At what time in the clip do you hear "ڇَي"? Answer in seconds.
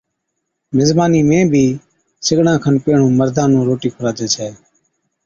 4.33-4.49